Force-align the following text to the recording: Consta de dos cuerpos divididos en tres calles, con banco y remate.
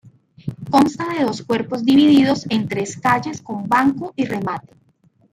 Consta 0.71 1.09
de 1.13 1.23
dos 1.25 1.43
cuerpos 1.43 1.85
divididos 1.85 2.47
en 2.49 2.67
tres 2.67 2.97
calles, 2.97 3.39
con 3.39 3.69
banco 3.69 4.13
y 4.15 4.25
remate. 4.25 4.73